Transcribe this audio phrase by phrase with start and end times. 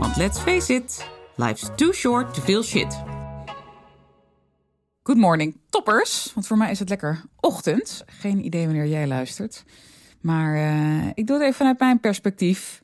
[0.00, 3.02] want let's face it, life's too short to feel shit.
[5.02, 6.32] Good morning, toppers.
[6.34, 8.04] Want voor mij is het lekker ochtend.
[8.06, 9.64] Geen idee wanneer jij luistert.
[10.20, 12.82] Maar uh, ik doe het even vanuit mijn perspectief.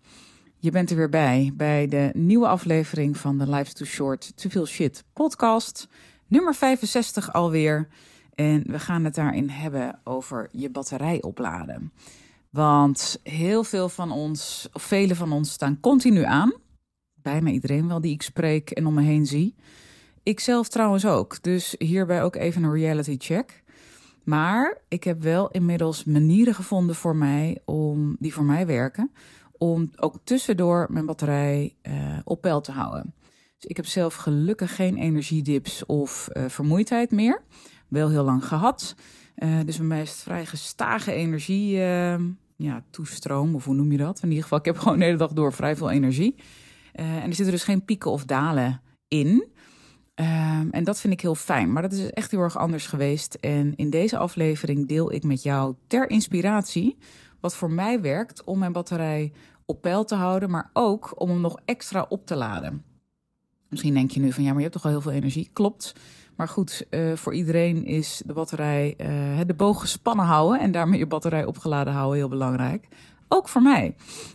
[0.59, 4.49] Je bent er weer bij, bij de nieuwe aflevering van de Life's Too Short to
[4.49, 5.89] Feel Shit podcast.
[6.27, 7.89] Nummer 65 alweer.
[8.35, 11.93] En we gaan het daarin hebben over je batterij opladen.
[12.51, 16.53] Want heel veel van ons, of vele van ons, staan continu aan.
[17.23, 19.55] Bijna iedereen wel die ik spreek en om me heen zie.
[20.23, 21.43] Ik zelf trouwens ook.
[21.43, 23.63] Dus hierbij ook even een reality check.
[24.25, 29.13] Maar ik heb wel inmiddels manieren gevonden voor mij om die voor mij werken.
[29.53, 33.15] Om ook tussendoor mijn batterij uh, op peil te houden.
[33.57, 37.43] Dus ik heb zelf gelukkig geen energiedips of uh, vermoeidheid meer.
[37.89, 38.95] Wel heel lang gehad.
[39.37, 41.79] Uh, dus bij mij is het vrij gestage energie
[42.57, 44.21] ja, toestroom, of hoe noem je dat?
[44.23, 46.35] In ieder geval, ik heb gewoon de hele dag door vrij veel energie.
[46.95, 49.51] Uh, en er zitten dus geen pieken of dalen in.
[50.15, 51.73] Um, en dat vind ik heel fijn.
[51.73, 53.35] Maar dat is echt heel erg anders geweest.
[53.35, 56.99] En in deze aflevering deel ik met jou ter inspiratie
[57.41, 59.33] wat voor mij werkt om mijn batterij
[59.67, 62.85] op peil te houden, maar ook om hem nog extra op te laden.
[63.69, 65.51] Misschien denk je nu van ja, maar je hebt toch al heel veel energie.
[65.53, 65.95] Klopt.
[66.37, 70.99] Maar goed, uh, voor iedereen is de batterij, uh, de boog gespannen houden en daarmee
[70.99, 72.89] je batterij opgeladen houden heel belangrijk.
[73.35, 73.95] Ook voor mij.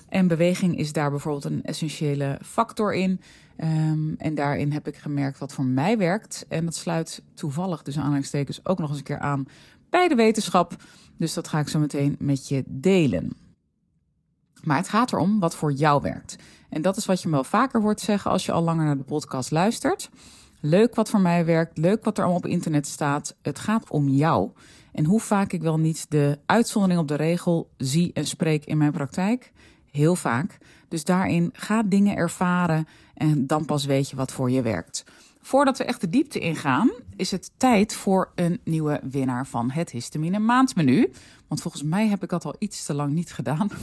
[0.09, 3.21] En beweging is daar bijvoorbeeld een essentiële factor in.
[3.63, 6.45] Um, en daarin heb ik gemerkt wat voor mij werkt.
[6.49, 9.45] En dat sluit toevallig, dus aanhalingstekens, ook nog eens een keer aan
[9.89, 10.75] bij de wetenschap.
[11.17, 13.31] Dus dat ga ik zo meteen met je delen.
[14.63, 16.35] Maar het gaat erom wat voor jou werkt.
[16.69, 18.97] En dat is wat je me wel vaker hoort zeggen als je al langer naar
[18.97, 20.09] de podcast luistert.
[20.59, 23.35] Leuk wat voor mij werkt, leuk wat er allemaal op internet staat.
[23.41, 24.51] Het gaat om jou.
[24.97, 28.77] En hoe vaak ik wel niet de uitzondering op de regel zie en spreek in
[28.77, 29.51] mijn praktijk.
[29.91, 30.57] Heel vaak.
[30.87, 35.03] Dus daarin ga dingen ervaren en dan pas weet je wat voor je werkt.
[35.41, 39.91] Voordat we echt de diepte ingaan, is het tijd voor een nieuwe winnaar van het
[39.91, 41.11] histamine maandmenu.
[41.47, 43.69] Want volgens mij heb ik dat al iets te lang niet gedaan.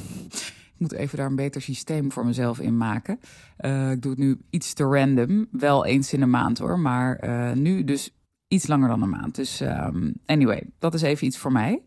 [0.75, 3.21] Ik moet even daar een beter systeem voor mezelf in maken.
[3.61, 5.47] Uh, ik doe het nu iets te random.
[5.51, 6.79] Wel eens in een maand hoor.
[6.79, 8.11] Maar uh, nu dus
[8.55, 9.35] iets langer dan een maand.
[9.35, 11.83] Dus um, anyway, dat is even iets voor mij.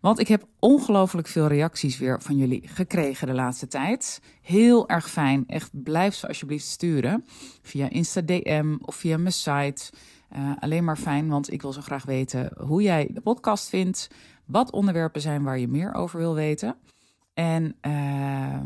[0.00, 4.20] Want ik heb ongelooflijk veel reacties weer van jullie gekregen de laatste tijd.
[4.42, 5.44] Heel erg fijn.
[5.46, 7.24] Echt blijf ze alsjeblieft sturen.
[7.62, 9.92] Via Insta DM of via mijn site.
[10.36, 14.10] Uh, alleen maar fijn, want ik wil zo graag weten hoe jij de podcast vindt.
[14.44, 16.76] Wat onderwerpen zijn waar je meer over wil weten.
[17.34, 18.60] En uh,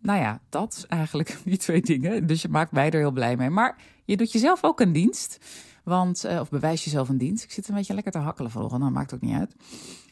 [0.00, 2.26] nou ja, dat eigenlijk, die twee dingen.
[2.26, 3.50] Dus je maakt mij er heel blij mee.
[3.50, 5.38] Maar je doet jezelf ook een dienst.
[5.84, 7.44] Want, uh, of bewijs jezelf een dienst.
[7.44, 9.54] Ik zit een beetje lekker te hakkelen vanochtend, dat maakt ook niet uit.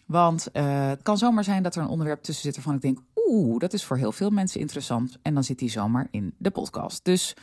[0.07, 2.99] Want uh, het kan zomaar zijn dat er een onderwerp tussen zit waarvan ik denk...
[3.15, 5.19] oeh, dat is voor heel veel mensen interessant.
[5.23, 7.05] En dan zit die zomaar in de podcast.
[7.05, 7.37] Dus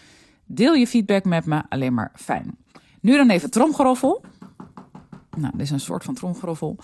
[0.46, 2.58] deel je feedback met me, alleen maar fijn.
[3.02, 4.24] Nu dan even tromgeroffel.
[5.38, 6.76] Nou, dit is een soort van tromgeroffel.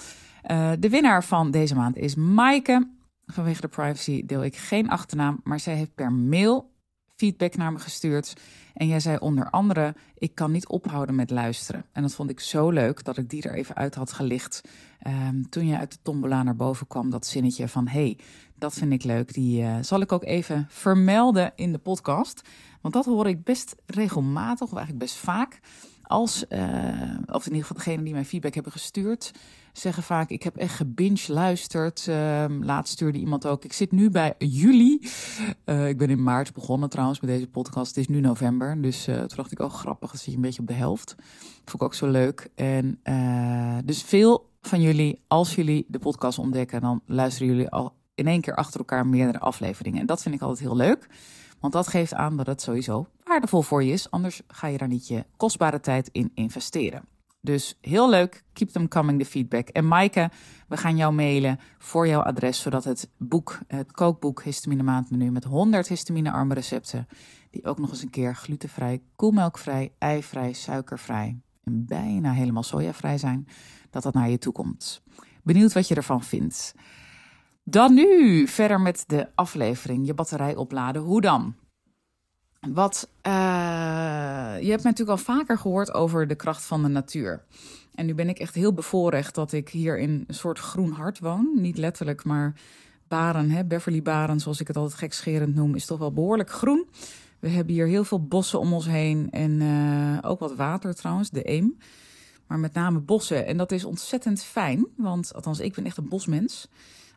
[0.51, 2.89] Uh, de winnaar van deze maand is Maaike.
[3.25, 6.73] Vanwege de privacy deel ik geen achternaam, maar zij heeft per mail
[7.16, 8.34] feedback naar me gestuurd.
[8.74, 11.86] En jij zei onder andere: Ik kan niet ophouden met luisteren.
[11.92, 14.62] En dat vond ik zo leuk dat ik die er even uit had gelicht.
[15.08, 18.18] Um, toen je uit de tombola naar boven kwam, dat zinnetje van: hey,
[18.56, 19.34] dat vind ik leuk.
[19.34, 22.42] Die uh, zal ik ook even vermelden in de podcast.
[22.81, 25.59] Want dat hoor ik best regelmatig, of eigenlijk best vaak.
[26.02, 26.59] Als, uh,
[27.28, 29.31] of in ieder geval degene die mij feedback hebben gestuurd
[29.78, 32.06] zeggen vaak: Ik heb echt gebinge luisterd.
[32.09, 33.63] Uh, laatst stuurde iemand ook.
[33.63, 35.00] Ik zit nu bij juli.
[35.66, 37.88] Uh, ik ben in maart begonnen trouwens met deze podcast.
[37.88, 38.81] Het is nu november.
[38.81, 40.10] Dus uh, toen dacht ik: Oh, grappig.
[40.10, 41.16] Dan zit je een beetje op de helft.
[41.66, 42.50] vond ik ook zo leuk.
[42.56, 47.94] En uh, dus veel van jullie, als jullie de podcast ontdekken, dan luisteren jullie al
[48.16, 50.00] in één keer achter elkaar meerdere afleveringen.
[50.00, 51.07] En dat vind ik altijd heel leuk.
[51.60, 54.12] Want dat geeft aan dat het sowieso waardevol voor je is.
[54.12, 57.14] Anders ga je daar niet je kostbare tijd in investeren.
[57.45, 58.44] Dus heel leuk.
[58.53, 59.68] Keep them coming, de feedback.
[59.68, 60.30] En Maaike,
[60.68, 65.44] we gaan jou mailen voor jouw adres, zodat het boek, het kookboek Histamine Maandmenu met
[65.44, 67.07] 100 histamine-arme recepten,
[67.50, 73.48] die ook nog eens een keer glutenvrij, koelmelkvrij, eivrij, suikervrij en bijna helemaal sojavrij zijn,
[73.89, 75.01] dat dat naar je toe komt.
[75.44, 76.75] Benieuwd wat je ervan vindt.
[77.63, 81.01] Dan nu verder met de aflevering, je batterij opladen.
[81.01, 81.56] Hoe dan?
[82.73, 83.31] Wat, uh,
[84.62, 87.44] je hebt mij natuurlijk al vaker gehoord over de kracht van de natuur.
[87.95, 91.19] En nu ben ik echt heel bevoorrecht dat ik hier in een soort groen hart
[91.19, 91.50] woon.
[91.56, 92.53] Niet letterlijk, maar
[93.07, 96.88] Baren, hè, Beverly Baren, zoals ik het altijd gekscherend noem, is toch wel behoorlijk groen.
[97.39, 101.29] We hebben hier heel veel bossen om ons heen en uh, ook wat water trouwens,
[101.29, 101.77] de Eem.
[102.47, 103.45] Maar met name bossen.
[103.45, 106.67] En dat is ontzettend fijn, want althans, ik ben echt een bosmens.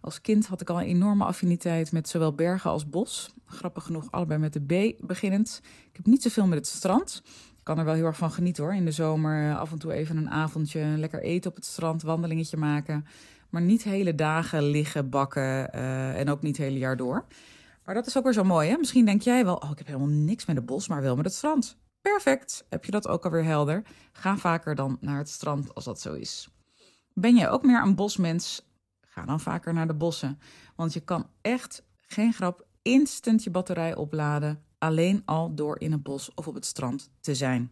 [0.00, 3.34] Als kind had ik al een enorme affiniteit met zowel bergen als bos.
[3.46, 5.60] Grappig genoeg, allebei met de B beginnend.
[5.90, 7.22] Ik heb niet zoveel met het strand.
[7.58, 8.74] Ik kan er wel heel erg van genieten hoor.
[8.74, 12.56] In de zomer af en toe even een avondje, lekker eten op het strand, wandelingetje
[12.56, 13.06] maken.
[13.50, 17.24] Maar niet hele dagen liggen, bakken uh, en ook niet het hele jaar door.
[17.84, 18.76] Maar dat is ook weer zo mooi hè.
[18.76, 21.24] Misschien denk jij wel, oh ik heb helemaal niks met het bos, maar wel met
[21.24, 21.76] het strand.
[22.00, 23.82] Perfect, heb je dat ook alweer helder?
[24.12, 26.48] Ga vaker dan naar het strand als dat zo is.
[27.14, 28.67] Ben jij ook meer een bosmens?
[29.18, 30.38] Ga dan vaker naar de bossen.
[30.76, 34.62] Want je kan echt, geen grap, instant je batterij opladen.
[34.78, 37.70] Alleen al door in het bos of op het strand te zijn.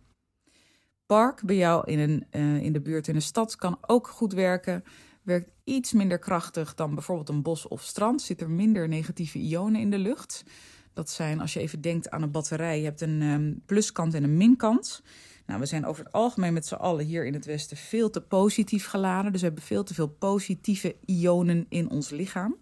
[1.06, 4.32] Park bij jou in, een, uh, in de buurt in de stad kan ook goed
[4.32, 4.84] werken.
[5.22, 8.22] Werkt iets minder krachtig dan bijvoorbeeld een bos of strand.
[8.22, 10.44] Zit er minder negatieve ionen in de lucht.
[10.92, 14.22] Dat zijn, als je even denkt aan een batterij, je hebt een um, pluskant en
[14.22, 15.02] een minkant.
[15.46, 18.20] Nou, we zijn over het algemeen met z'n allen hier in het Westen veel te
[18.20, 19.32] positief geladen.
[19.32, 22.56] Dus we hebben veel te veel positieve ionen in ons lichaam.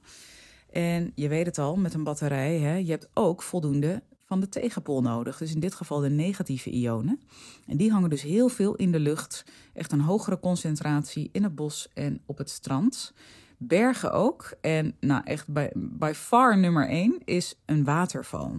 [0.70, 4.48] En je weet het al, met een batterij, hè, je hebt ook voldoende van de
[4.48, 5.38] tegenpol nodig.
[5.38, 7.20] Dus in dit geval de negatieve ionen.
[7.66, 9.44] En die hangen dus heel veel in de lucht.
[9.72, 13.14] Echt een hogere concentratie in het bos en op het strand.
[13.58, 14.54] Bergen ook.
[14.60, 18.56] En nou echt bij, by far nummer één is een waterval.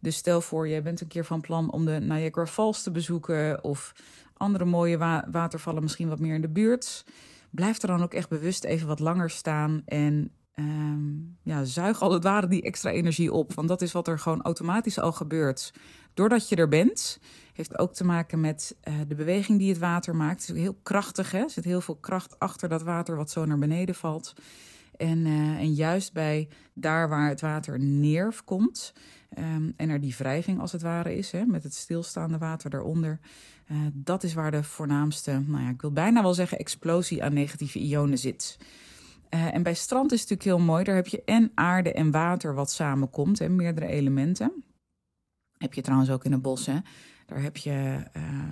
[0.00, 3.64] Dus stel voor, jij bent een keer van plan om de Niagara Falls te bezoeken
[3.64, 3.92] of
[4.36, 4.98] andere mooie
[5.30, 7.04] watervallen misschien wat meer in de buurt.
[7.50, 12.12] Blijf er dan ook echt bewust even wat langer staan en um, ja, zuig al
[12.12, 13.54] het ware die extra energie op.
[13.54, 15.72] Want dat is wat er gewoon automatisch al gebeurt.
[16.14, 17.20] Doordat je er bent,
[17.52, 20.46] heeft ook te maken met uh, de beweging die het water maakt.
[20.46, 21.38] Het is heel krachtig, hè?
[21.38, 24.34] er zit heel veel kracht achter dat water wat zo naar beneden valt.
[25.00, 28.92] En, uh, en juist bij daar waar het water neerkomt
[29.38, 33.20] um, en er die wrijving als het ware is, hè, met het stilstaande water daaronder,
[33.70, 37.32] uh, dat is waar de voornaamste, nou ja, ik wil bijna wel zeggen, explosie aan
[37.32, 38.58] negatieve ionen zit.
[39.30, 40.84] Uh, en bij strand is het natuurlijk heel mooi.
[40.84, 44.64] Daar heb je en aarde en water wat samenkomt, hè, meerdere elementen.
[45.58, 46.84] Heb je trouwens ook in de bossen.
[47.26, 48.02] Daar heb je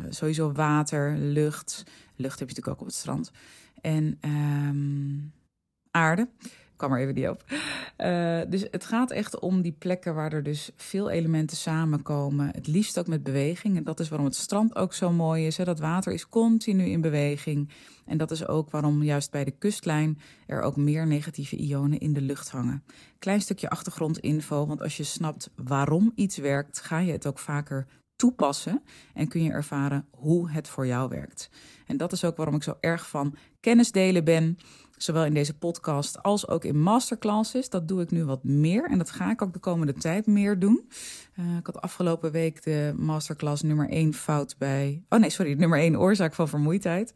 [0.09, 1.85] sowieso water, lucht.
[2.17, 3.31] Lucht heb je natuurlijk ook op het strand.
[3.81, 5.33] En um,
[5.91, 6.29] aarde
[6.79, 7.45] kwam er even niet op.
[7.99, 12.51] Uh, dus het gaat echt om die plekken waar er dus veel elementen samenkomen.
[12.55, 13.77] Het liefst ook met beweging.
[13.77, 15.57] En dat is waarom het strand ook zo mooi is.
[15.57, 17.71] Dat water is continu in beweging.
[18.07, 22.13] En dat is ook waarom juist bij de kustlijn er ook meer negatieve ionen in
[22.13, 22.85] de lucht hangen.
[23.19, 27.87] Klein stukje achtergrondinfo, want als je snapt waarom iets werkt, ga je het ook vaker
[28.17, 28.83] toepassen
[29.15, 31.51] en kun je ervaren hoe het voor jou werkt.
[31.87, 34.59] En dat is ook waarom ik zo erg van kennis delen ben.
[34.99, 37.71] Zowel in deze podcast als ook in masterclasses.
[37.71, 40.59] Dat doe ik nu wat meer en dat ga ik ook de komende tijd meer
[40.59, 40.89] doen.
[41.37, 45.03] Uh, ik had afgelopen week de masterclass nummer 1 fout bij.
[45.09, 47.13] Oh nee, sorry, nummer 1 oorzaak van vermoeidheid.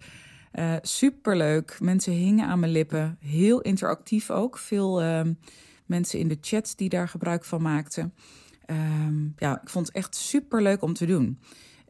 [0.53, 1.77] Uh, superleuk.
[1.81, 3.17] Mensen hingen aan mijn lippen.
[3.21, 4.59] Heel interactief ook.
[4.59, 5.21] Veel uh,
[5.87, 8.15] mensen in de chat die daar gebruik van maakten.
[8.67, 11.41] Um, ja, ik vond het echt superleuk om te doen.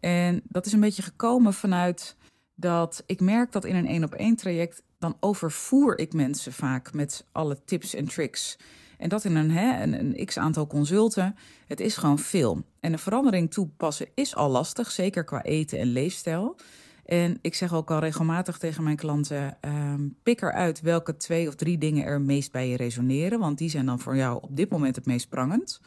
[0.01, 2.17] En dat is een beetje gekomen vanuit
[2.55, 6.93] dat ik merk dat in een één op één traject dan overvoer ik mensen vaak
[6.93, 8.59] met alle tips en tricks.
[8.99, 11.37] En dat in een, hè, een, een x aantal consulten.
[11.67, 12.63] Het is gewoon veel.
[12.81, 16.57] En een verandering toepassen is al lastig, zeker qua eten en leefstijl.
[17.05, 21.55] En ik zeg ook al regelmatig tegen mijn klanten: um, pik eruit welke twee of
[21.55, 23.39] drie dingen er meest bij je resoneren.
[23.39, 25.81] Want die zijn dan voor jou op dit moment het meest prangend.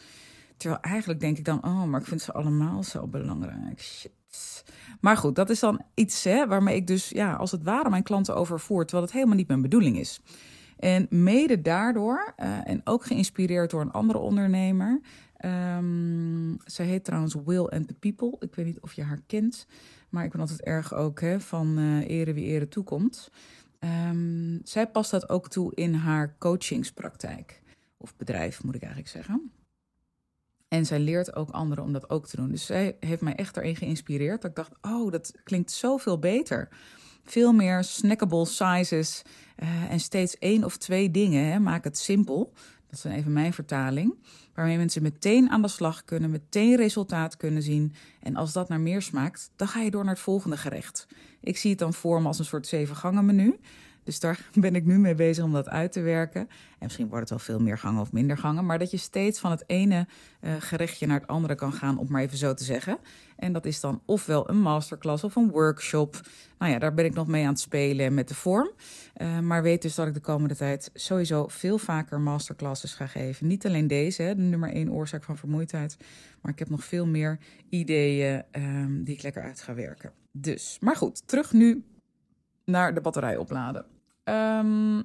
[0.58, 4.10] Terwijl eigenlijk denk ik dan: oh, maar ik vind ze allemaal zo belangrijk.
[5.02, 8.04] Maar goed, dat is dan iets hè, waarmee ik dus ja, als het ware mijn
[8.04, 10.22] klanten overvoer, terwijl het helemaal niet mijn bedoeling is.
[10.78, 15.02] En mede daardoor, uh, en ook geïnspireerd door een andere ondernemer.
[15.46, 18.36] Um, zij heet trouwens Will and the People.
[18.40, 19.68] Ik weet niet of je haar kent,
[20.10, 23.32] maar ik ben altijd erg ook hè, van uh, ere wie ere toekomt.
[23.80, 27.62] Um, zij past dat ook toe in haar coachingspraktijk.
[27.98, 29.52] Of bedrijf, moet ik eigenlijk zeggen.
[30.68, 32.50] En zij leert ook anderen om dat ook te doen.
[32.50, 34.42] Dus zij heeft mij echt erin geïnspireerd.
[34.42, 36.70] Dat ik dacht, oh, dat klinkt zoveel beter.
[37.24, 39.22] Veel meer snackable sizes
[39.58, 41.46] uh, en steeds één of twee dingen.
[41.46, 41.60] Hè.
[41.60, 42.54] Maak het simpel.
[42.86, 44.16] Dat is dan even mijn vertaling.
[44.54, 47.94] Waarmee mensen meteen aan de slag kunnen, meteen resultaat kunnen zien.
[48.22, 51.08] En als dat naar meer smaakt, dan ga je door naar het volgende gerecht.
[51.42, 53.60] Ik zie het dan voor me als een soort zeven gangen menu.
[54.06, 56.42] Dus daar ben ik nu mee bezig om dat uit te werken.
[56.42, 56.48] En
[56.80, 58.66] misschien wordt het wel veel meer gangen of minder gangen.
[58.66, 60.08] Maar dat je steeds van het ene
[60.42, 62.98] uh, gerechtje naar het andere kan gaan, om maar even zo te zeggen.
[63.36, 66.22] En dat is dan ofwel een masterclass of een workshop.
[66.58, 68.72] Nou ja, daar ben ik nog mee aan het spelen met de vorm.
[69.18, 73.48] Uh, maar weet dus dat ik de komende tijd sowieso veel vaker masterclasses ga geven.
[73.48, 75.98] Niet alleen deze, de nummer één oorzaak van vermoeidheid.
[76.42, 80.12] Maar ik heb nog veel meer ideeën um, die ik lekker uit ga werken.
[80.32, 81.84] Dus, maar goed, terug nu
[82.66, 83.86] naar de batterij opladen.
[84.30, 85.04] Um,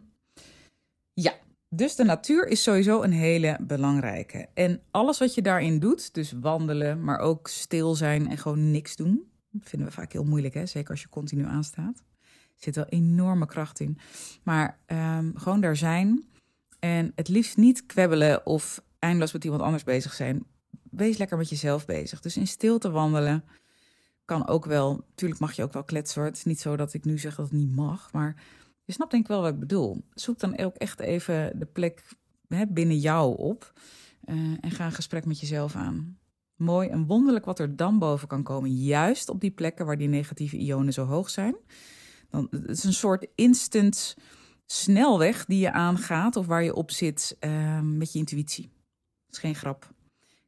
[1.12, 1.32] ja,
[1.68, 4.48] dus de natuur is sowieso een hele belangrijke.
[4.54, 8.96] En alles wat je daarin doet, dus wandelen, maar ook stil zijn en gewoon niks
[8.96, 10.66] doen, vinden we vaak heel moeilijk, hè?
[10.66, 12.02] zeker als je continu aanstaat.
[12.28, 13.98] Er zit wel enorme kracht in.
[14.42, 16.24] Maar um, gewoon daar zijn
[16.78, 20.44] en het liefst niet kwebbelen of eindeloos met iemand anders bezig zijn.
[20.90, 22.20] Wees lekker met jezelf bezig.
[22.20, 23.44] Dus in stilte wandelen
[24.24, 25.04] kan ook wel.
[25.08, 26.22] Natuurlijk mag je ook wel kletsen.
[26.22, 28.34] Het is niet zo dat ik nu zeg dat het niet mag, maar
[28.90, 30.04] je snapt denk ik wel wat ik bedoel.
[30.14, 32.02] Zoek dan ook echt even de plek
[32.48, 33.72] hè, binnen jou op.
[34.24, 36.18] Uh, en ga een gesprek met jezelf aan.
[36.56, 38.74] Mooi en wonderlijk wat er dan boven kan komen.
[38.74, 41.56] Juist op die plekken waar die negatieve ionen zo hoog zijn.
[42.30, 44.16] Dan, het is een soort instant
[44.66, 48.70] snelweg die je aangaat of waar je op zit uh, met je intuïtie.
[49.26, 49.92] Dat is geen grap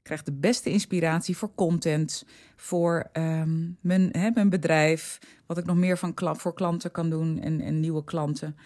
[0.03, 2.25] krijg de beste inspiratie voor content,
[2.57, 7.41] voor um, mijn, hè, mijn bedrijf, wat ik nog meer van voor klanten kan doen
[7.41, 8.57] en, en nieuwe klanten.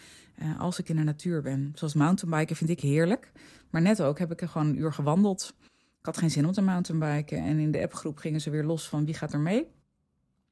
[0.42, 1.72] Uh, als ik in de natuur ben.
[1.74, 3.32] Zoals mountainbiken vind ik heerlijk.
[3.70, 5.54] Maar net ook heb ik er gewoon een uur gewandeld.
[5.98, 7.38] Ik had geen zin om te mountainbiken.
[7.38, 9.60] En in de appgroep gingen ze weer los van wie gaat er mee.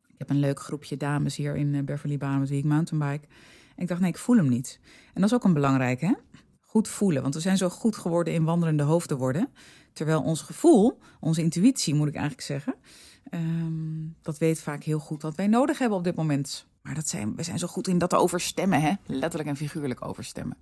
[0.09, 3.26] Ik heb een leuk groepje dames hier in eh, Beverly Bahamas die ik mountainbike.
[3.76, 4.81] En ik dacht, nee, ik voel hem niet.
[5.14, 6.12] En dat is ook een belangrijke, hè?
[6.76, 7.23] Goed voelen.
[7.23, 9.49] Want we zijn zo goed geworden in wandelende hoofden worden.
[9.93, 12.75] Terwijl ons gevoel, onze intuïtie moet ik eigenlijk zeggen,
[13.31, 16.66] um, dat weet vaak heel goed wat wij nodig hebben op dit moment.
[16.83, 18.93] Maar dat zijn, we zijn zo goed in dat overstemmen, hè?
[19.07, 20.57] letterlijk en figuurlijk overstemmen.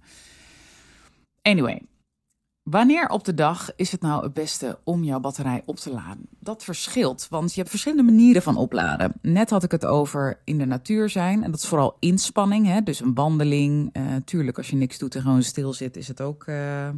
[1.42, 1.83] Anyway,
[2.62, 6.26] wanneer op de dag is het nou het beste om jouw batterij op te laden?
[6.38, 9.12] Dat verschilt, want je hebt verschillende manieren van opladen.
[9.23, 12.83] Net had ik het over in de natuur zijn en dat is vooral inspanning, hè?
[12.83, 13.97] dus een wandeling.
[13.97, 16.88] Uh, tuurlijk, als je niks doet en gewoon stil zit, is het ook uh,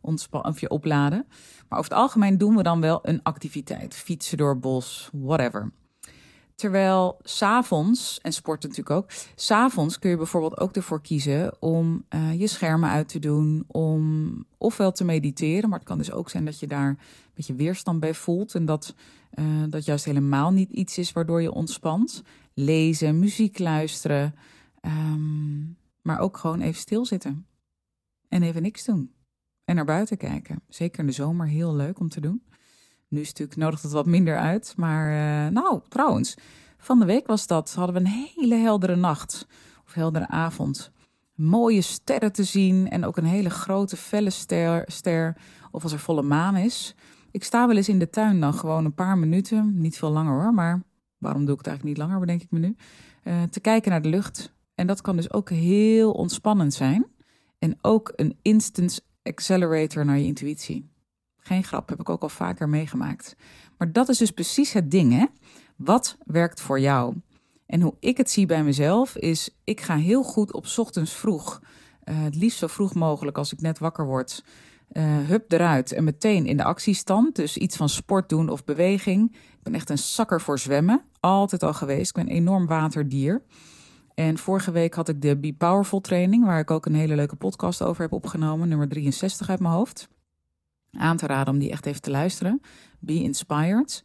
[0.00, 1.26] ontspannen of je opladen.
[1.68, 3.94] Maar over het algemeen doen we dan wel een activiteit.
[3.94, 5.72] Fietsen door bos, whatever.
[6.58, 12.40] Terwijl s'avonds, en sporten natuurlijk ook, s'avonds kun je bijvoorbeeld ook ervoor kiezen om uh,
[12.40, 16.44] je schermen uit te doen, om ofwel te mediteren, maar het kan dus ook zijn
[16.44, 16.98] dat je daar een
[17.34, 18.94] beetje weerstand bij voelt en dat
[19.34, 22.22] uh, dat juist helemaal niet iets is waardoor je ontspant.
[22.54, 24.34] Lezen, muziek luisteren,
[24.82, 27.46] um, maar ook gewoon even stilzitten
[28.28, 29.12] en even niks doen
[29.64, 30.60] en naar buiten kijken.
[30.68, 32.42] Zeker in de zomer heel leuk om te doen.
[33.08, 34.74] Nu is het natuurlijk nodig het wat minder uit.
[34.76, 36.36] Maar uh, nou, trouwens,
[36.78, 37.74] van de week was dat.
[37.74, 39.46] Hadden we een hele heldere nacht
[39.84, 40.90] of heldere avond.
[41.34, 45.36] Mooie sterren te zien en ook een hele grote felle ster, ster.
[45.70, 46.94] Of als er volle maan is.
[47.30, 49.80] Ik sta wel eens in de tuin dan gewoon een paar minuten.
[49.80, 50.82] Niet veel langer hoor, maar
[51.18, 52.76] waarom doe ik het eigenlijk niet langer, bedenk ik me nu.
[53.24, 54.52] Uh, te kijken naar de lucht.
[54.74, 57.06] En dat kan dus ook heel ontspannend zijn.
[57.58, 60.90] En ook een instant accelerator naar je intuïtie.
[61.48, 63.36] Geen grap, heb ik ook al vaker meegemaakt.
[63.78, 65.24] Maar dat is dus precies het ding, hè?
[65.76, 67.14] Wat werkt voor jou?
[67.66, 71.60] En hoe ik het zie bij mezelf is, ik ga heel goed op ochtends vroeg,
[72.04, 74.44] uh, het liefst zo vroeg mogelijk als ik net wakker word,
[74.92, 77.36] uh, hup eruit en meteen in de actiestand.
[77.36, 79.32] Dus iets van sport doen of beweging.
[79.32, 82.08] Ik ben echt een zakker voor zwemmen, altijd al geweest.
[82.08, 83.42] Ik ben een enorm waterdier.
[84.14, 87.36] En vorige week had ik de Be Powerful training, waar ik ook een hele leuke
[87.36, 90.08] podcast over heb opgenomen, nummer 63 uit mijn hoofd.
[90.92, 92.60] Aan te raden om die echt even te luisteren.
[92.98, 94.04] Be Inspired.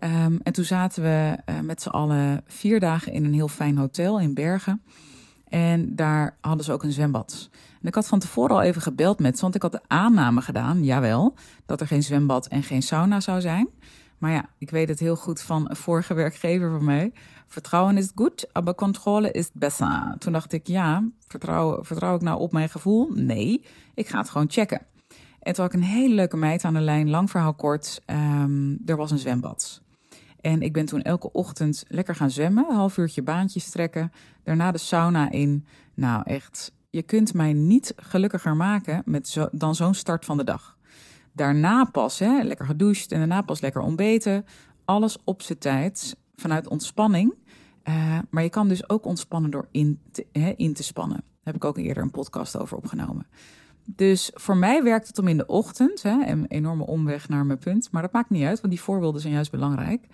[0.00, 3.76] Um, en toen zaten we uh, met z'n allen vier dagen in een heel fijn
[3.76, 4.82] hotel in Bergen.
[5.48, 7.48] En daar hadden ze ook een zwembad.
[7.80, 10.40] En ik had van tevoren al even gebeld met ze, want ik had de aanname
[10.40, 11.34] gedaan, jawel,
[11.66, 13.68] dat er geen zwembad en geen sauna zou zijn.
[14.18, 17.12] Maar ja, ik weet het heel goed van een vorige werkgever van mij.
[17.46, 20.14] Vertrouwen is goed, maar controle is beter.
[20.18, 23.10] Toen dacht ik, ja, vertrouw ik nou op mijn gevoel?
[23.14, 23.64] Nee,
[23.94, 24.86] ik ga het gewoon checken.
[25.44, 28.02] En toen had ik een hele leuke meid aan de lijn, lang verhaal kort.
[28.06, 29.82] Um, er was een zwembad.
[30.40, 34.12] En ik ben toen elke ochtend lekker gaan zwemmen, een half uurtje baantjes trekken.
[34.42, 35.66] Daarna de sauna in.
[35.94, 40.44] Nou echt, je kunt mij niet gelukkiger maken met zo, dan zo'n start van de
[40.44, 40.76] dag.
[41.32, 44.46] Daarna pas, hè, lekker gedoucht en daarna pas lekker ontbeten.
[44.84, 47.34] Alles op zijn tijd, vanuit ontspanning.
[47.88, 51.16] Uh, maar je kan dus ook ontspannen door in te, hè, in te spannen.
[51.16, 53.26] Daar heb ik ook eerder een podcast over opgenomen.
[53.86, 57.58] Dus voor mij werkt het om in de ochtend, hè, een enorme omweg naar mijn
[57.58, 60.06] punt, maar dat maakt niet uit, want die voorbeelden zijn juist belangrijk.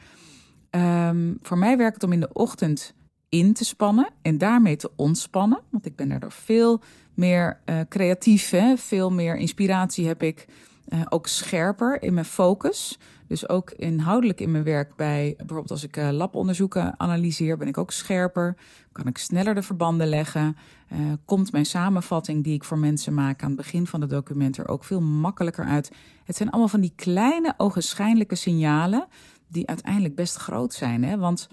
[0.71, 2.95] Um, voor mij werkt het om in de ochtend
[3.29, 5.61] in te spannen en daarmee te ontspannen.
[5.71, 6.81] Want ik ben daardoor veel
[7.15, 8.77] meer uh, creatief, hè?
[8.77, 10.47] veel meer inspiratie heb ik.
[10.95, 12.99] Uh, ook scherper in mijn focus.
[13.27, 17.79] Dus ook inhoudelijk in mijn werk bij bijvoorbeeld als ik uh, labonderzoeken analyseer, ben ik
[17.79, 18.57] ook scherper.
[18.93, 20.57] Kan ik sneller de verbanden leggen.
[20.93, 24.57] Uh, komt mijn samenvatting die ik voor mensen maak aan het begin van het document
[24.57, 25.93] er ook veel makkelijker uit.
[26.25, 29.07] Het zijn allemaal van die kleine ogenschijnlijke signalen
[29.49, 31.05] die uiteindelijk best groot zijn.
[31.05, 31.19] Hè?
[31.19, 31.49] Want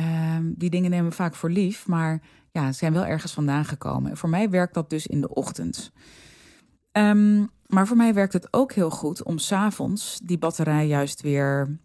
[0.00, 3.64] uh, die dingen nemen we vaak voor lief, maar ja, ze zijn wel ergens vandaan
[3.64, 4.10] gekomen.
[4.10, 5.92] En voor mij werkt dat dus in de ochtend.
[6.92, 11.78] Um, maar voor mij werkt het ook heel goed om s'avonds die batterij juist weer,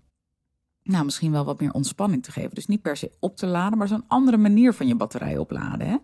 [0.84, 2.56] nou misschien wel wat meer ontspanning te geven.
[2.56, 5.88] Dus niet per se op te laden, maar zo'n andere manier van je batterij opladen.
[5.88, 5.98] Hè?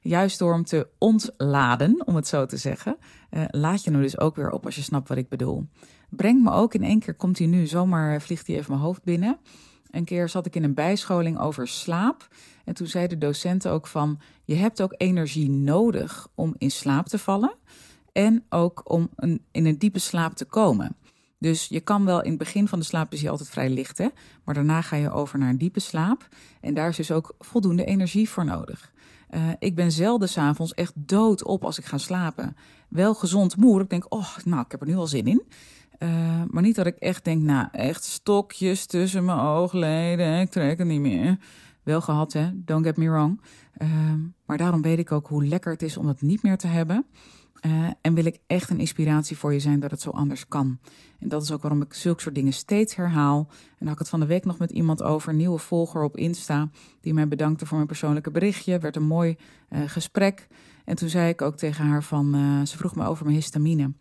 [0.00, 2.96] Juist door hem te ontladen, om het zo te zeggen,
[3.30, 5.68] uh, laat je hem dus ook weer op als je snapt wat ik bedoel.
[6.08, 9.38] Brengt me ook in één keer continu, zomaar vliegt hij even mijn hoofd binnen.
[9.90, 12.28] Een keer zat ik in een bijscholing over slaap.
[12.64, 17.06] En toen zei de docent ook van, je hebt ook energie nodig om in slaap
[17.06, 17.56] te vallen
[18.14, 19.10] en ook om
[19.50, 20.96] in een diepe slaap te komen.
[21.38, 23.98] Dus je kan wel in het begin van de slaap is je altijd vrij licht,
[23.98, 24.08] hè?
[24.44, 26.28] maar daarna ga je over naar een diepe slaap.
[26.60, 28.92] En daar is dus ook voldoende energie voor nodig.
[29.30, 32.56] Uh, ik ben zelden s'avonds echt dood op als ik ga slapen.
[32.88, 33.80] Wel gezond moe.
[33.80, 35.42] Ik denk, oh, nou, ik heb er nu al zin in.
[35.98, 40.40] Uh, maar niet dat ik echt denk, nou, echt stokjes tussen mijn oogleden.
[40.40, 41.38] Ik trek het niet meer.
[41.82, 42.50] Wel gehad, hè?
[42.54, 43.40] Don't get me wrong.
[43.78, 43.88] Uh,
[44.46, 47.06] maar daarom weet ik ook hoe lekker het is om het niet meer te hebben.
[47.66, 50.78] Uh, en wil ik echt een inspiratie voor je zijn dat het zo anders kan.
[51.18, 53.38] En dat is ook waarom ik zulke soort dingen steeds herhaal.
[53.38, 56.02] En daar had ik het van de week nog met iemand over, een nieuwe volger
[56.02, 56.68] op Insta,
[57.00, 58.78] die mij bedankte voor mijn persoonlijke berichtje.
[58.78, 59.36] Werd een mooi
[59.70, 60.48] uh, gesprek.
[60.84, 63.92] En toen zei ik ook tegen haar van, uh, ze vroeg me over mijn histamine.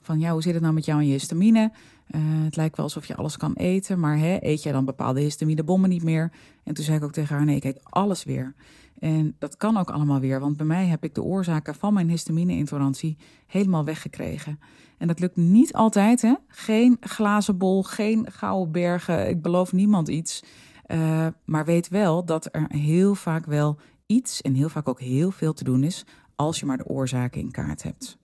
[0.00, 1.72] Van ja, hoe zit het nou met jou en je histamine?
[2.18, 5.90] Het lijkt wel alsof je alles kan eten, maar hè, eet jij dan bepaalde histaminebommen
[5.90, 6.32] niet meer?
[6.64, 8.54] En toen zei ik ook tegen haar, nee, ik eet alles weer.
[8.98, 12.08] En dat kan ook allemaal weer, want bij mij heb ik de oorzaken van mijn
[12.08, 14.58] histamine-intolerantie helemaal weggekregen.
[14.98, 16.34] En dat lukt niet altijd, hè?
[16.48, 19.28] Geen glazen bol, geen gouden bergen.
[19.28, 20.42] Ik beloof niemand iets.
[20.86, 25.30] Uh, maar weet wel dat er heel vaak wel iets en heel vaak ook heel
[25.30, 26.04] veel te doen is
[26.36, 28.18] als je maar de oorzaken in kaart hebt.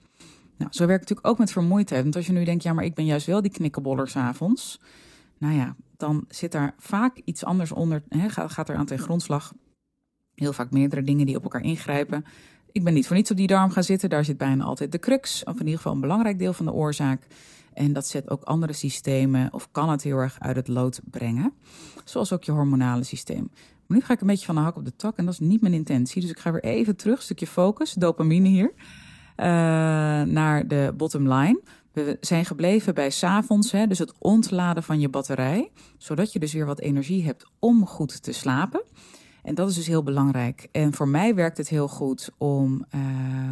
[0.57, 2.03] Nou, zo werkt het natuurlijk ook met vermoeidheid.
[2.03, 4.81] Want als je nu denkt, ja, maar ik ben juist wel die knikkenboller s'avonds.
[5.39, 8.03] Nou ja, dan zit daar vaak iets anders onder.
[8.47, 9.53] Gaat er aan ten grondslag
[10.37, 12.25] Heel vaak meerdere dingen die op elkaar ingrijpen.
[12.73, 14.09] Ik ben niet voor niets op die darm gaan zitten.
[14.09, 16.73] Daar zit bijna altijd de crux, of in ieder geval een belangrijk deel van de
[16.73, 17.27] oorzaak.
[17.73, 21.53] En dat zet ook andere systemen, of kan het heel erg uit het lood brengen.
[22.05, 23.51] Zoals ook je hormonale systeem.
[23.87, 25.41] Maar nu ga ik een beetje van de hak op de tak en dat is
[25.41, 26.21] niet mijn intentie.
[26.21, 28.73] Dus ik ga weer even terug, stukje focus, dopamine hier,
[30.27, 31.61] naar de bottom line.
[31.93, 35.71] We zijn gebleven bij s'avonds, dus het ontladen van je batterij.
[35.99, 38.83] Zodat je dus weer wat energie hebt om goed te slapen.
[39.47, 40.69] En dat is dus heel belangrijk.
[40.73, 43.01] En voor mij werkt het heel goed om, uh,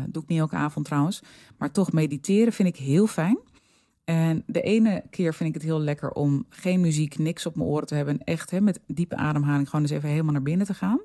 [0.08, 1.22] doe ik niet elke avond trouwens,
[1.58, 3.38] maar toch mediteren vind ik heel fijn.
[4.04, 7.68] En de ene keer vind ik het heel lekker om geen muziek, niks op mijn
[7.68, 8.18] oren te hebben.
[8.18, 11.00] En echt hè, met diepe ademhaling gewoon eens even helemaal naar binnen te gaan.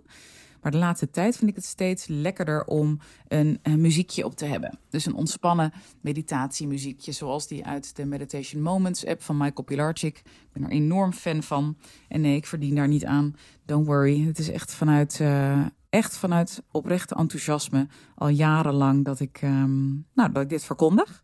[0.62, 4.45] Maar de laatste tijd vind ik het steeds lekkerder om een, een, muziekje op te
[4.45, 4.80] hebben.
[4.89, 10.17] Dus een ontspannen meditatiemuziekje, zoals die uit de Meditation Moments app van Michael Pilarczyk.
[10.17, 11.78] Ik ben er enorm fan van.
[12.08, 13.36] En nee, ik verdien daar niet aan.
[13.65, 14.26] Don't worry.
[14.26, 20.32] Het is echt vanuit, uh, echt vanuit oprechte enthousiasme al jarenlang dat ik, um, nou,
[20.32, 21.24] dat ik dit verkondig.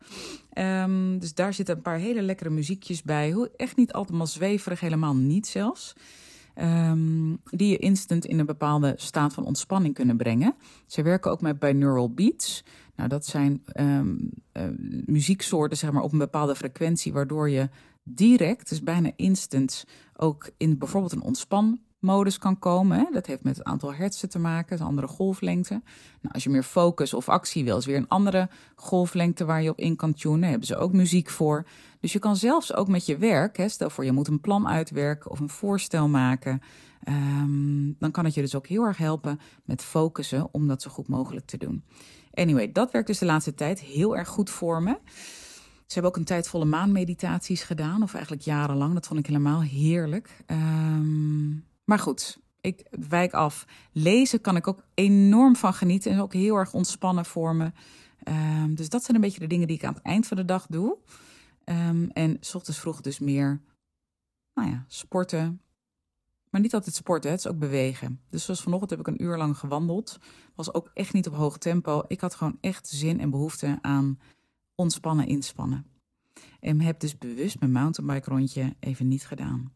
[0.58, 3.50] Um, dus daar zitten een paar hele lekkere muziekjes bij.
[3.56, 5.94] Echt niet allemaal zweverig, helemaal niet zelfs.
[6.62, 10.56] Um, die je instant in een bepaalde staat van ontspanning kunnen brengen.
[10.86, 12.64] Ze werken ook met binaural beats.
[12.96, 14.64] Nou, dat zijn um, uh,
[15.06, 17.70] muzieksoorten zeg maar, op een bepaalde frequentie, waardoor je
[18.04, 23.08] direct, dus bijna instant, ook in bijvoorbeeld een ontspan modus kan komen.
[23.12, 25.74] Dat heeft met het aantal hertzen te maken, een andere golflengte.
[26.22, 29.70] Nou, als je meer focus of actie wil, is weer een andere golflengte waar je
[29.70, 30.50] op in kan tunen.
[30.50, 31.66] Hebben ze ook muziek voor.
[32.00, 35.32] Dus je kan zelfs ook met je werk, stel voor je moet een plan uitwerken
[35.32, 36.62] of een voorstel maken.
[37.08, 40.90] Um, dan kan het je dus ook heel erg helpen met focussen om dat zo
[40.90, 41.84] goed mogelijk te doen.
[42.34, 44.98] Anyway, dat werkt dus de laatste tijd heel erg goed voor me.
[45.88, 48.94] Ze hebben ook een tijd volle maanmeditaties gedaan, of eigenlijk jarenlang.
[48.94, 50.44] Dat vond ik helemaal heerlijk.
[50.48, 53.66] Um, maar goed, ik wijk af.
[53.92, 57.72] Lezen kan ik ook enorm van genieten en ook heel erg ontspannen voor me.
[58.28, 60.46] Um, dus dat zijn een beetje de dingen die ik aan het eind van de
[60.46, 60.98] dag doe.
[61.66, 63.62] Um, en s ochtends vroeg dus meer,
[64.54, 65.62] nou ja, sporten.
[66.50, 68.22] Maar niet altijd sporten, het is ook bewegen.
[68.30, 70.18] Dus zoals vanochtend heb ik een uur lang gewandeld.
[70.56, 72.04] Was ook echt niet op hoog tempo.
[72.08, 74.20] Ik had gewoon echt zin en behoefte aan
[74.76, 75.86] ontspannen, inspannen.
[76.60, 79.74] En heb dus bewust mijn mountainbike rondje even niet gedaan.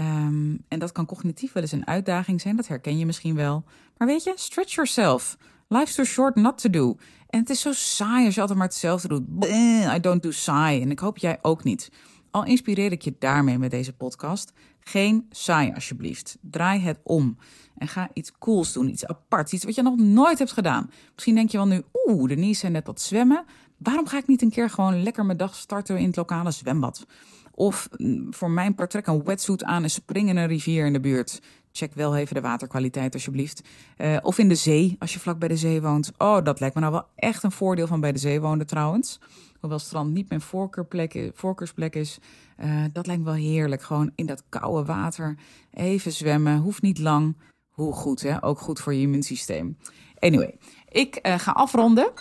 [0.00, 3.64] Ehm, en dat kan cognitief wel eens een uitdaging zijn, dat herken je misschien wel.
[3.96, 5.36] Maar weet je, stretch yourself.
[5.68, 6.96] Life's too short not to do.
[7.28, 9.46] En het is zo saai als je altijd maar hetzelfde doet.
[9.94, 10.82] I don't do saai.
[10.82, 11.90] En ik hoop jij ook niet.
[12.30, 14.52] Al inspireer ik je daarmee met deze podcast.
[14.80, 16.38] Geen saai alsjeblieft.
[16.40, 17.36] Draai het om.
[17.76, 20.90] En ga iets cools doen, iets aparts, iets wat je nog nooit hebt gedaan.
[21.14, 23.44] Misschien denk je wel nu, oeh, Denise zijn net dat zwemmen.
[23.76, 27.06] Waarom ga ik niet een keer gewoon lekker mijn dag starten in het lokale zwembad?
[27.50, 30.92] Of mm, voor mijn part trek een wetsuit aan en springen in een rivier in
[30.92, 31.40] de buurt.
[31.72, 33.62] Check wel even de waterkwaliteit alsjeblieft.
[33.98, 36.12] Uh, of in de zee, als je vlak bij de zee woont.
[36.18, 39.20] Oh, dat lijkt me nou wel echt een voordeel van bij de zee wonen trouwens.
[39.60, 42.18] Hoewel strand niet mijn voorkeurplek, voorkeursplek is.
[42.64, 43.82] Uh, dat lijkt me wel heerlijk.
[43.82, 45.38] Gewoon in dat koude water
[45.70, 46.58] even zwemmen.
[46.58, 47.36] Hoeft niet lang.
[47.70, 48.44] Hoe goed, hè?
[48.44, 49.76] Ook goed voor je immuunsysteem.
[50.18, 50.56] Anyway,
[50.88, 52.12] ik ga afronden.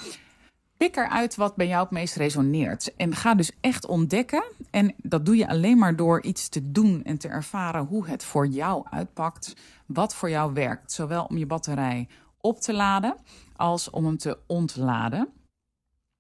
[0.80, 2.96] Pik eruit wat bij jou het meest resoneert.
[2.96, 4.44] En ga dus echt ontdekken.
[4.72, 8.24] En dat doe je alleen maar door iets te doen en te ervaren hoe het
[8.24, 9.54] voor jou uitpakt.
[9.86, 10.92] Wat voor jou werkt.
[10.92, 12.08] Zowel om je batterij
[12.42, 13.16] op te laden
[13.56, 15.28] als om hem te ontladen.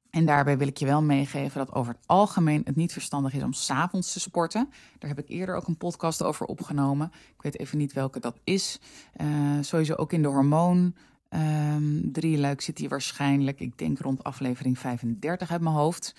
[0.09, 3.43] En daarbij wil ik je wel meegeven dat over het algemeen het niet verstandig is
[3.43, 4.69] om s'avonds te sporten.
[4.97, 7.11] Daar heb ik eerder ook een podcast over opgenomen.
[7.35, 8.79] Ik weet even niet welke dat is.
[9.21, 9.27] Uh,
[9.61, 10.95] sowieso ook in de hormoon
[11.29, 16.15] Um, drie luik zit hier waarschijnlijk, ik denk rond aflevering 35 uit mijn hoofd.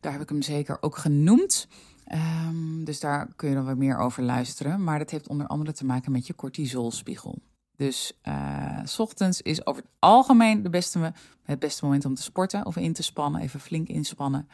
[0.00, 1.68] Daar heb ik hem zeker ook genoemd.
[2.12, 4.84] Um, dus daar kun je dan wat meer over luisteren.
[4.84, 7.38] Maar dat heeft onder andere te maken met je cortisolspiegel.
[7.76, 12.22] Dus uh, s ochtends is over het algemeen de beste, het beste moment om te
[12.22, 13.40] sporten of in te spannen.
[13.40, 14.48] Even flink inspannen.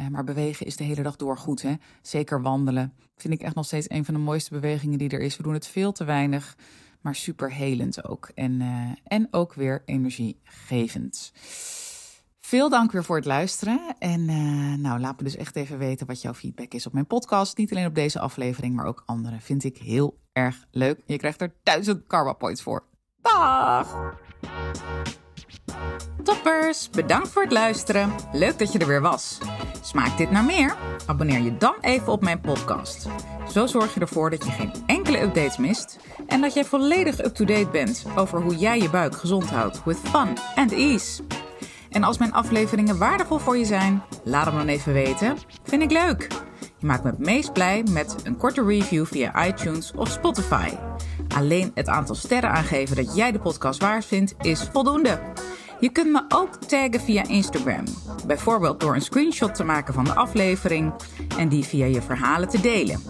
[0.00, 1.62] Uh, maar bewegen is de hele dag door goed.
[1.62, 1.74] Hè?
[2.02, 2.92] Zeker wandelen.
[3.16, 5.36] Vind ik echt nog steeds een van de mooiste bewegingen die er is.
[5.36, 6.56] We doen het veel te weinig
[7.06, 8.30] maar super helend ook.
[8.34, 11.32] En, uh, en ook weer energiegevend.
[12.40, 13.80] Veel dank weer voor het luisteren.
[13.98, 17.06] En uh, nou, laat me dus echt even weten wat jouw feedback is op mijn
[17.06, 17.56] podcast.
[17.56, 19.40] Niet alleen op deze aflevering, maar ook andere.
[19.40, 21.02] Vind ik heel erg leuk.
[21.06, 22.84] Je krijgt er duizend karma points voor.
[23.22, 24.14] Dag!
[26.22, 28.14] Toppers, bedankt voor het luisteren.
[28.32, 29.38] Leuk dat je er weer was.
[29.80, 30.76] Smaakt dit naar meer?
[31.06, 33.08] Abonneer je dan even op mijn podcast.
[33.52, 34.72] Zo zorg je ervoor dat je geen
[35.06, 39.50] enkele updates mist en dat jij volledig up-to-date bent over hoe jij je buik gezond
[39.50, 41.22] houdt with fun and ease.
[41.90, 45.36] En als mijn afleveringen waardevol voor je zijn, laat hem dan even weten.
[45.62, 46.28] Vind ik leuk.
[46.78, 50.70] Je maakt me het meest blij met een korte review via iTunes of Spotify.
[51.36, 55.18] Alleen het aantal sterren aangeven dat jij de podcast waard vindt is voldoende.
[55.80, 57.84] Je kunt me ook taggen via Instagram.
[58.26, 60.92] Bijvoorbeeld door een screenshot te maken van de aflevering
[61.38, 63.00] en die via je verhalen te delen.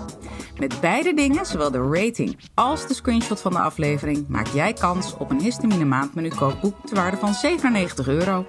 [0.58, 5.16] Met beide dingen, zowel de rating als de screenshot van de aflevering, maak jij kans
[5.16, 8.46] op een histamine maandmenu kookboek te waarde van 97 euro.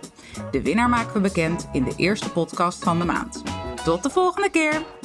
[0.51, 3.43] De winnaar maken we bekend in de eerste podcast van de maand.
[3.83, 4.96] Tot de volgende keer!